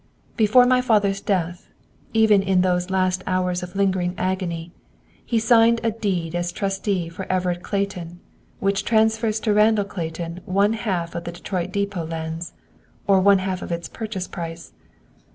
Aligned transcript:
"Before 0.35 0.65
my 0.65 0.81
father's 0.81 1.21
death, 1.21 1.69
even 2.11 2.41
in 2.41 2.61
those 2.61 2.89
last 2.89 3.23
hours 3.27 3.61
of 3.61 3.75
lingering 3.75 4.15
agony, 4.17 4.71
he 5.23 5.37
signed 5.37 5.79
a 5.83 5.91
deed 5.91 6.33
as 6.33 6.51
trustee 6.51 7.07
for 7.07 7.31
Everett 7.31 7.61
Clayton, 7.61 8.19
which 8.59 8.83
transfers 8.83 9.39
to 9.41 9.53
Randall 9.53 9.85
Clayton 9.85 10.39
one 10.45 10.73
half 10.73 11.13
of 11.13 11.25
the 11.25 11.31
Detroit 11.31 11.71
Depot 11.71 12.07
lands, 12.07 12.53
or 13.05 13.19
one 13.19 13.37
half 13.45 13.61
of 13.61 13.71
its 13.71 13.87
purchase 13.87 14.27
price. 14.27 14.73